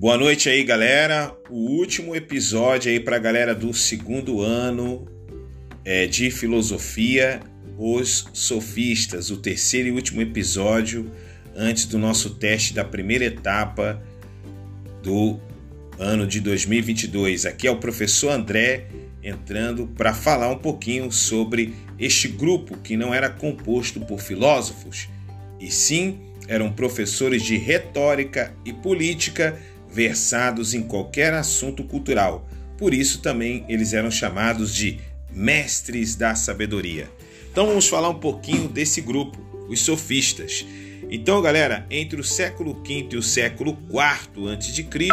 [0.00, 1.36] Boa noite aí, galera.
[1.50, 5.08] O último episódio aí para a galera do segundo ano
[5.84, 7.40] é, de filosofia,
[7.76, 11.10] os sofistas, o terceiro e último episódio
[11.52, 14.00] antes do nosso teste da primeira etapa
[15.02, 15.40] do
[15.98, 17.44] ano de 2022.
[17.44, 18.86] Aqui é o professor André
[19.20, 25.08] entrando para falar um pouquinho sobre este grupo que não era composto por filósofos,
[25.58, 29.58] e sim eram professores de retórica e política
[29.90, 32.48] versados em qualquer assunto cultural.
[32.76, 34.98] Por isso também eles eram chamados de
[35.30, 37.10] mestres da sabedoria.
[37.50, 39.38] Então vamos falar um pouquinho desse grupo,
[39.68, 40.64] os sofistas.
[41.10, 45.08] Então, galera, entre o século V e o século IV a.C.,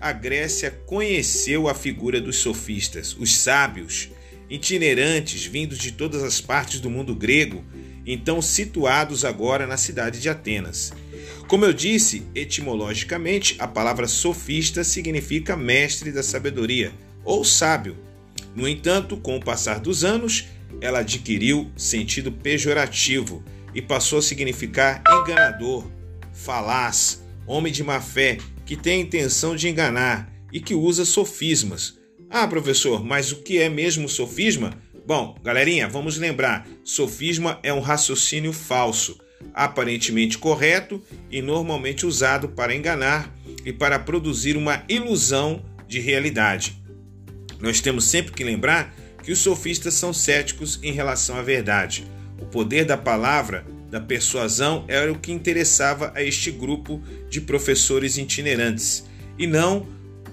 [0.00, 4.10] a Grécia conheceu a figura dos sofistas, os sábios,
[4.50, 7.64] itinerantes vindos de todas as partes do mundo grego,
[8.04, 10.92] então situados agora na cidade de Atenas.
[11.46, 16.92] Como eu disse, etimologicamente, a palavra sofista significa mestre da sabedoria
[17.24, 17.96] ou sábio.
[18.54, 20.46] No entanto, com o passar dos anos,
[20.80, 23.44] ela adquiriu sentido pejorativo
[23.74, 25.90] e passou a significar enganador,
[26.32, 31.98] falaz, homem de má fé, que tem a intenção de enganar e que usa sofismas.
[32.28, 34.78] Ah, professor, mas o que é mesmo sofisma?
[35.06, 39.18] Bom, galerinha, vamos lembrar: sofisma é um raciocínio falso,
[39.54, 43.32] aparentemente correto e normalmente usado para enganar
[43.64, 46.80] e para produzir uma ilusão de realidade.
[47.60, 52.06] Nós temos sempre que lembrar que os sofistas são céticos em relação à verdade.
[52.40, 58.16] O poder da palavra da persuasão era o que interessava a este grupo de professores
[58.16, 59.04] itinerantes,
[59.38, 59.86] e não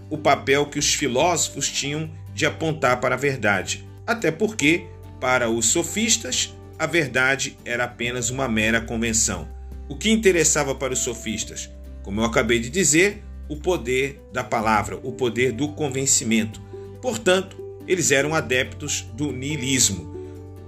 [0.10, 3.86] o papel que os filósofos tinham de apontar para a verdade.
[4.08, 4.86] Até porque,
[5.20, 9.50] para os sofistas, a verdade era apenas uma mera convenção.
[9.90, 11.70] O que interessava para os sofistas?
[12.02, 16.62] Como eu acabei de dizer, o poder da palavra, o poder do convencimento.
[17.02, 20.16] Portanto, eles eram adeptos do niilismo.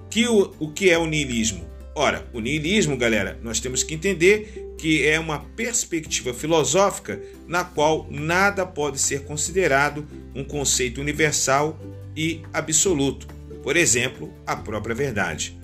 [0.10, 1.66] Que o, o que é o niilismo?
[1.96, 8.08] Ora, o niilismo, galera, nós temos que entender que é uma perspectiva filosófica na qual
[8.10, 10.06] nada pode ser considerado
[10.36, 11.80] um conceito universal
[12.18, 13.28] e absoluto.
[13.64, 15.61] Por exemplo, a própria verdade.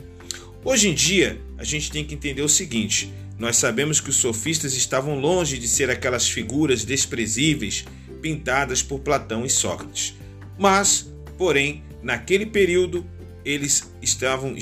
[0.68, 4.74] Hoje em dia, a gente tem que entender o seguinte: nós sabemos que os sofistas
[4.74, 7.86] estavam longe de ser aquelas figuras desprezíveis
[8.22, 10.14] pintadas por Platão e Sócrates.
[10.60, 13.10] Mas, porém, naquele período,
[13.46, 14.58] eles estavam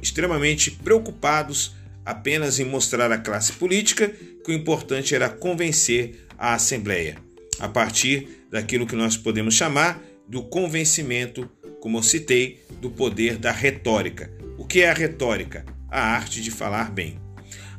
[0.00, 7.18] extremamente preocupados apenas em mostrar à classe política que o importante era convencer a Assembleia,
[7.58, 11.46] a partir daquilo que nós podemos chamar do convencimento,
[11.78, 14.40] como eu citei, do poder da retórica.
[14.58, 15.64] O que é a retórica?
[15.88, 17.18] A arte de falar bem.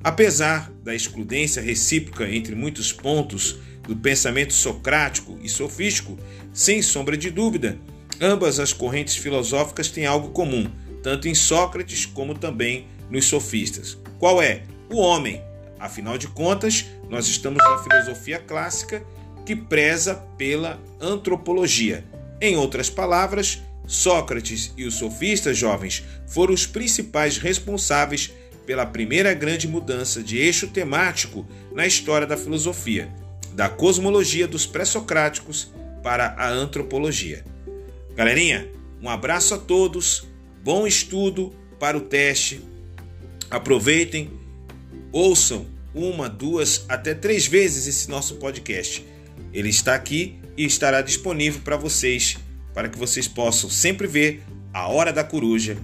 [0.04, 3.58] Apesar da excludência recíproca entre muitos pontos
[3.88, 6.18] do pensamento socrático e sofístico,
[6.54, 7.78] sem sombra de dúvida,
[8.22, 13.98] Ambas as correntes filosóficas têm algo comum, tanto em Sócrates como também nos sofistas.
[14.20, 14.64] Qual é?
[14.90, 15.42] O homem.
[15.80, 19.04] Afinal de contas, nós estamos na filosofia clássica
[19.46, 22.06] que preza pela antropologia.
[22.40, 28.32] Em outras palavras, Sócrates e os sofistas jovens foram os principais responsáveis
[28.66, 33.14] pela primeira grande mudança de eixo temático na história da filosofia,
[33.54, 37.44] da cosmologia dos pré-socráticos para a antropologia.
[38.16, 38.70] Galerinha,
[39.02, 40.28] um abraço a todos,
[40.64, 42.62] bom estudo para o teste.
[43.50, 44.32] Aproveitem,
[45.12, 49.06] ouçam uma, duas, até três vezes esse nosso podcast.
[49.54, 52.38] Ele está aqui e estará disponível para vocês,
[52.74, 55.78] para que vocês possam sempre ver a Hora da Coruja.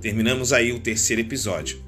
[0.00, 1.82] Terminamos aí o terceiro episódio.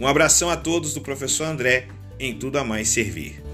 [0.00, 1.88] Um abração a todos do professor André
[2.18, 3.45] em Tudo a Mais Servir.